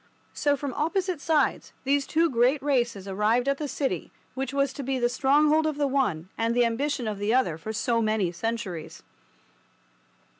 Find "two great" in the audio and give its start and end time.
2.07-2.59